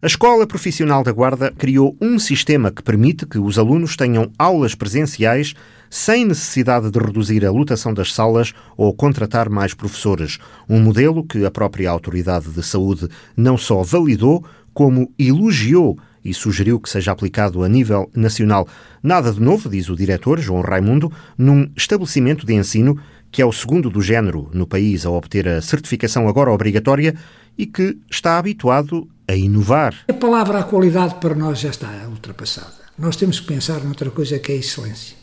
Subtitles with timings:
[0.00, 4.72] A Escola Profissional da Guarda criou um sistema que permite que os alunos tenham aulas
[4.72, 5.54] presenciais
[5.90, 10.38] sem necessidade de reduzir a lotação das salas ou contratar mais professores.
[10.68, 16.78] Um modelo que a própria Autoridade de Saúde não só validou, como elogiou e sugeriu
[16.78, 18.68] que seja aplicado a nível nacional.
[19.02, 22.96] Nada de novo, diz o diretor, João Raimundo, num estabelecimento de ensino
[23.32, 27.16] que é o segundo do género no país a obter a certificação agora obrigatória
[27.58, 29.94] e que está habituado a inovar.
[30.08, 32.88] A palavra a qualidade para nós já está ultrapassada.
[32.98, 35.16] Nós temos que pensar noutra coisa que é a excelência.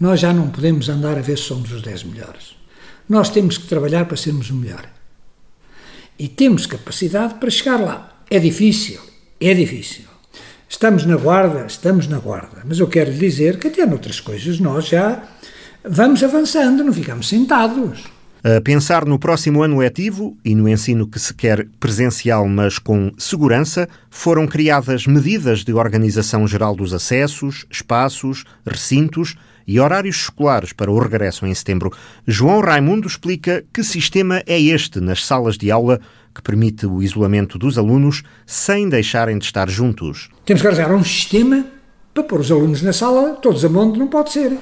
[0.00, 2.56] Nós já não podemos andar a ver se somos os 10 melhores.
[3.08, 4.88] Nós temos que trabalhar para sermos o melhor.
[6.18, 8.22] E temos capacidade para chegar lá.
[8.30, 9.00] É difícil,
[9.40, 10.04] é difícil.
[10.68, 12.62] Estamos na guarda, estamos na guarda.
[12.64, 15.22] Mas eu quero lhe dizer que até noutras coisas nós já
[15.84, 18.04] vamos avançando, não ficamos sentados.
[18.44, 23.12] A pensar no próximo ano letivo e no ensino que se quer presencial, mas com
[23.18, 29.34] segurança, foram criadas medidas de organização geral dos acessos, espaços, recintos
[29.66, 31.92] e horários escolares para o regresso em setembro.
[32.26, 36.00] João Raimundo explica que sistema é este nas salas de aula
[36.32, 40.30] que permite o isolamento dos alunos sem deixarem de estar juntos.
[40.44, 41.66] Temos que arranjar um sistema
[42.14, 44.56] para pôr os alunos na sala, todos a monte, não pode ser.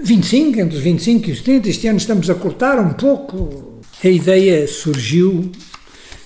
[0.00, 3.80] 25, entre os 25 e os 30, este ano estamos a cortar um pouco.
[4.02, 5.52] A ideia surgiu,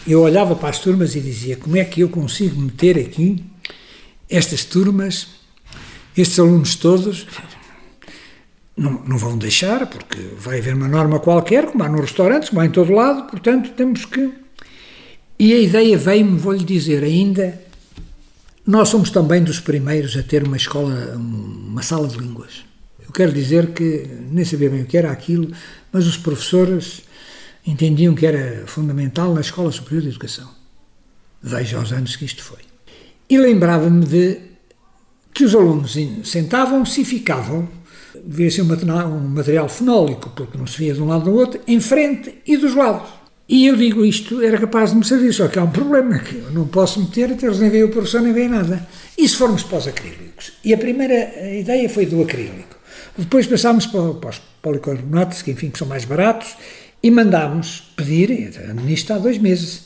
[0.06, 3.44] eu olhava para as turmas e dizia: como é que eu consigo meter aqui
[4.30, 5.28] estas turmas,
[6.16, 7.26] estes alunos todos?
[8.76, 12.60] Não, não vão deixar, porque vai haver uma norma qualquer, como há nos restaurantes, como
[12.60, 14.32] há em todo lado, portanto temos que.
[15.38, 17.60] E a ideia veio-me, vou-lhe dizer ainda,
[18.66, 22.66] nós somos também dos primeiros a ter uma escola, uma sala de línguas
[23.16, 25.50] quero dizer que nem sabia bem o que era aquilo,
[25.90, 27.02] mas os professores
[27.66, 30.48] entendiam que era fundamental na Escola Superior de Educação.
[31.42, 32.58] Veja aos anos que isto foi.
[33.28, 34.38] E lembrava-me de
[35.32, 37.68] que os alunos sentavam-se e ficavam,
[38.22, 41.80] devia ser um material fenólico, porque não se via de um lado do outro, em
[41.80, 43.08] frente e dos lados.
[43.48, 46.36] E eu digo isto, era capaz de me servir, só que há um problema, que
[46.36, 48.86] eu não posso meter, até eles nem veem o professor, nem veem nada.
[49.16, 50.52] E se formos para os acrílicos?
[50.62, 52.75] E a primeira ideia foi do acrílico.
[53.18, 56.56] Depois passámos para, para os policarbonatos, que enfim que são mais baratos,
[57.02, 58.52] e mandámos pedir,
[58.84, 59.84] nisto há dois meses,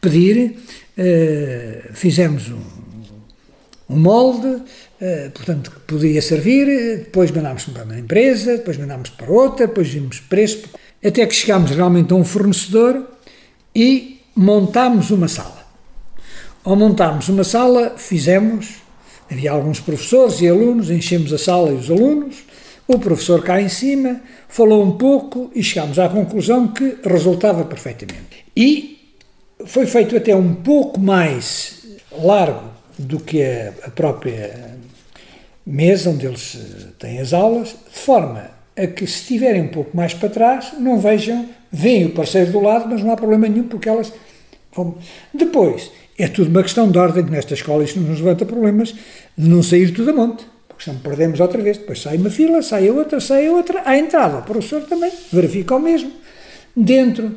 [0.00, 0.56] pedir,
[0.96, 2.60] uh, fizemos um,
[3.88, 9.30] um molde, uh, portanto, que podia servir, depois mandámos para uma empresa, depois mandámos para
[9.30, 10.68] outra, depois vimos preço,
[11.04, 13.06] até que chegámos realmente a um fornecedor
[13.74, 15.66] e montámos uma sala.
[16.64, 18.74] Ao montarmos uma sala, fizemos,
[19.30, 22.44] havia alguns professores e alunos, enchemos a sala e os alunos,
[22.88, 28.46] o professor cá em cima falou um pouco e chegámos à conclusão que resultava perfeitamente.
[28.56, 29.12] E
[29.66, 34.78] foi feito até um pouco mais largo do que a, própria
[35.66, 39.94] mesa onde eles eh, têm as aulas, de forma a que se estiverem um pouco
[39.94, 43.68] mais para trás, não vejam, veem o parceiro do lado, mas não há problema nenhum
[43.68, 44.10] porque elas
[44.72, 44.96] vão.
[45.34, 48.94] Depois, é tudo uma questão de ordem, que nesta escola isto não nos levanta problemas
[49.36, 50.46] não sair tudo a monte
[50.78, 51.76] porque senão perdemos outra vez.
[51.76, 54.38] Depois sai uma fila, sai outra, sai outra, à entrada.
[54.38, 56.12] O professor também verifica o mesmo.
[56.74, 57.32] Dentro,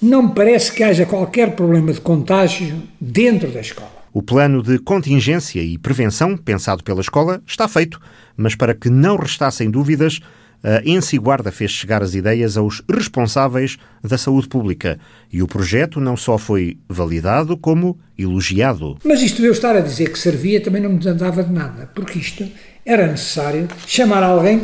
[0.00, 3.96] não me parece que haja qualquer problema de contágio dentro da escola.
[4.12, 7.98] O plano de contingência e prevenção pensado pela escola está feito,
[8.36, 10.20] mas para que não restassem dúvidas,
[10.62, 14.98] a Ensi Guarda fez chegar as ideias aos responsáveis da saúde pública
[15.32, 18.98] e o projeto não só foi validado, como elogiado.
[19.04, 21.90] Mas isto de eu estar a dizer que servia também não me andava de nada,
[21.94, 22.46] porque isto
[22.84, 24.62] era necessário chamar alguém,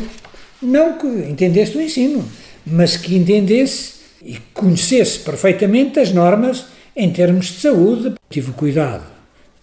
[0.61, 2.23] não que entendesse o ensino,
[2.65, 6.65] mas que entendesse e conhecesse perfeitamente as normas
[6.95, 8.13] em termos de saúde.
[8.29, 9.03] Tive o cuidado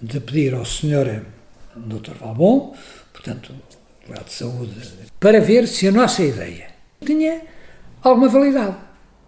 [0.00, 1.22] de pedir ao senhor
[1.76, 2.14] Dr.
[2.20, 2.74] Valbon,
[3.12, 3.54] portanto,
[4.18, 4.74] de saúde,
[5.18, 6.68] para ver se a nossa ideia
[7.04, 7.42] tinha
[8.02, 8.76] alguma validade.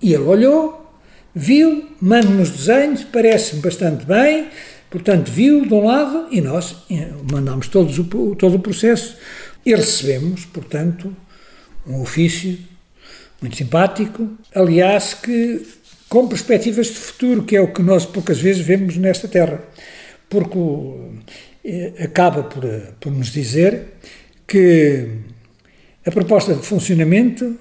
[0.01, 0.93] E ele olhou,
[1.35, 4.49] viu, manda-nos desenhos, parece-me bastante bem,
[4.91, 9.17] portanto, viu de um lado e nós eh, mandámos todos o, todo o processo
[9.65, 11.15] e recebemos, portanto,
[11.87, 12.59] um ofício
[13.41, 15.67] muito simpático, aliás, que
[16.09, 19.63] com perspectivas de futuro, que é o que nós poucas vezes vemos nesta terra,
[20.29, 20.59] porque
[21.65, 22.65] eh, acaba por,
[23.01, 23.95] por nos dizer
[24.53, 25.09] que
[26.05, 27.57] a proposta de funcionamento,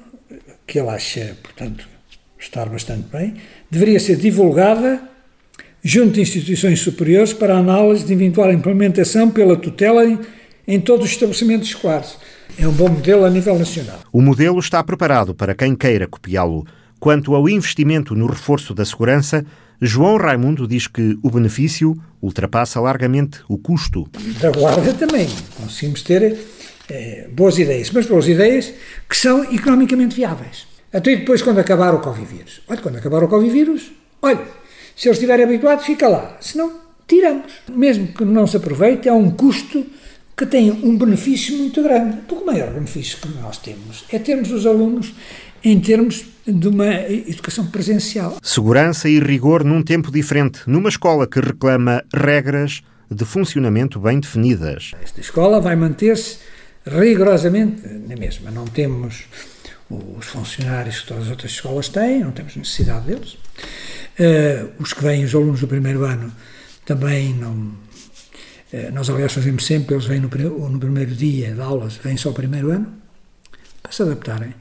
[0.67, 1.87] que ele acha, portanto,
[2.37, 3.35] estar bastante bem,
[3.69, 5.01] deveria ser divulgada
[5.81, 10.19] junto de instituições superiores para análise de eventual implementação pela tutela em,
[10.67, 12.17] em todos os estabelecimentos escolares.
[12.59, 14.01] É um bom modelo a nível nacional.
[14.11, 16.65] O modelo está preparado para quem queira copiá-lo.
[16.99, 19.45] Quanto ao investimento no reforço da segurança,
[19.83, 24.07] João Raimundo diz que o benefício ultrapassa largamente o custo.
[24.39, 26.37] Da Guarda também conseguimos ter
[26.87, 28.71] eh, boas ideias, mas boas ideias
[29.09, 30.67] que são economicamente viáveis.
[30.93, 32.61] Até depois, quando acabar o Covid-vírus.
[32.67, 33.91] Olha, quando acabar o Covid-vírus,
[34.21, 34.41] olha,
[34.95, 36.37] se eles estiverem habituados, fica lá.
[36.39, 37.51] Se não, tiramos.
[37.67, 39.83] Mesmo que não se aproveite, é um custo
[40.37, 42.17] que tem um benefício muito grande.
[42.27, 45.15] Porque o maior benefício que nós temos é termos os alunos
[45.63, 48.37] em termos de uma educação presencial.
[48.41, 54.91] Segurança e rigor num tempo diferente, numa escola que reclama regras de funcionamento bem definidas.
[55.03, 56.37] Esta escola vai manter-se
[56.85, 58.49] rigorosamente na mesma.
[58.49, 59.25] Não temos
[59.89, 63.33] os funcionários que todas as outras escolas têm, não temos necessidade deles.
[64.19, 66.31] Uh, os que vêm, os alunos do primeiro ano,
[66.85, 67.51] também não.
[68.71, 70.29] Uh, nós, aliás, fazemos sempre, eles vêm no,
[70.69, 73.00] no primeiro dia de aulas, vêm só o primeiro ano,
[73.81, 74.53] para se adaptarem.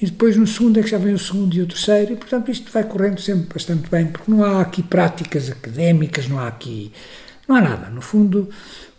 [0.00, 2.50] E depois no segundo é que já vem o segundo e o terceiro, e portanto
[2.50, 6.92] isto vai correndo sempre bastante bem, porque não há aqui práticas académicas, não há aqui.
[7.48, 7.90] não há nada.
[7.90, 8.48] No fundo,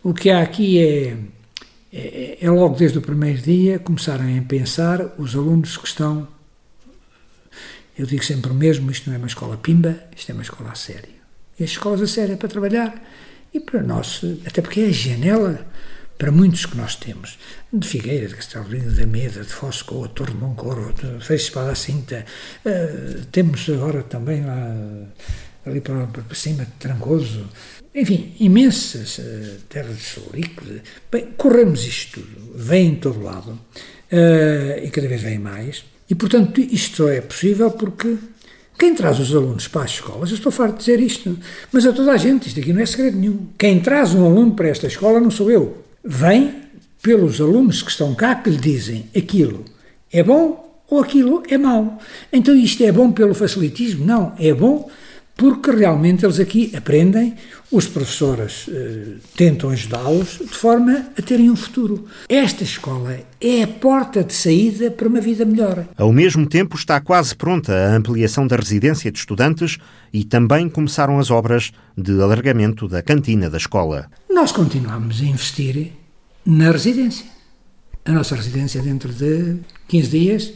[0.04, 1.18] o que há aqui é,
[1.94, 6.28] é, é logo desde o primeiro dia começarem a pensar os alunos que estão.
[7.98, 10.72] Eu digo sempre o mesmo: isto não é uma escola pimba, isto é uma escola
[10.72, 11.20] a sério.
[11.58, 13.02] E as escolas a sério é para trabalhar
[13.54, 15.66] e para nós, até porque é a janela
[16.20, 17.40] para muitos que nós temos,
[17.72, 21.72] de Figueira, de Castelvino, de Meda, de Fosco, de Torre de Moncoro, de Feixe para
[21.72, 22.26] a Cinta,
[22.66, 24.76] uh, temos agora também lá,
[25.66, 27.48] ali para, para cima, de Trancoso,
[27.96, 30.62] enfim, imensas uh, terras de Solurico.
[31.10, 36.16] Bem, corremos isto tudo, vem em todo lado, uh, e cada vez vem mais, e
[36.16, 38.18] portanto isto só é possível porque
[38.78, 41.40] quem traz os alunos para as escolas, eu estou farto de dizer isto,
[41.72, 43.48] mas a toda a gente, isto aqui não é segredo nenhum.
[43.58, 46.56] Quem traz um aluno para esta escola não sou eu, vem
[47.02, 49.66] pelos alunos que estão cá que lhe dizem aquilo
[50.12, 52.00] é bom ou aquilo é mau.
[52.34, 54.06] Então isto é bom pelo facilitismo?
[54.06, 54.90] Não, é bom
[55.40, 57.34] porque realmente eles aqui aprendem,
[57.72, 62.06] os professores eh, tentam ajudá-los de forma a terem um futuro.
[62.28, 65.86] Esta escola é a porta de saída para uma vida melhor.
[65.96, 69.78] Ao mesmo tempo, está quase pronta a ampliação da residência de estudantes
[70.12, 74.12] e também começaram as obras de alargamento da cantina da escola.
[74.30, 75.94] Nós continuamos a investir
[76.46, 77.26] na residência.
[78.04, 79.56] A nossa residência, dentro de
[79.88, 80.54] 15 dias,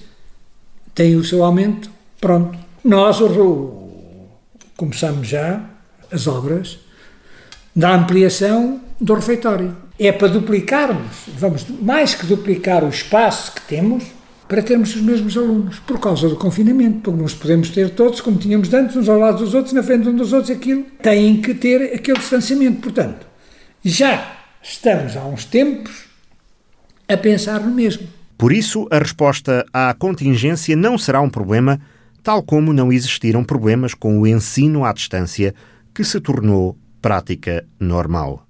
[0.94, 1.90] tem o seu aumento
[2.20, 2.58] pronto.
[2.84, 3.22] Nós
[4.76, 5.62] começamos já
[6.12, 6.80] as obras
[7.76, 9.76] da ampliação do refeitório.
[10.00, 14.04] É para duplicarmos, vamos mais que duplicar o espaço que temos,
[14.48, 18.22] para termos os mesmos alunos, por causa do confinamento, porque não os podemos ter todos
[18.22, 20.84] como tínhamos antes, uns ao lado dos outros, na frente uns dos outros, aquilo.
[21.02, 22.82] Têm que ter aquele distanciamento.
[22.82, 23.26] Portanto,
[23.84, 26.06] já estamos há uns tempos
[27.08, 28.08] a pensar no mesmo.
[28.38, 31.80] Por isso, a resposta à contingência não será um problema,
[32.24, 35.54] tal como não existiram problemas com o ensino à distância,
[35.94, 38.48] que se tornou prática normal.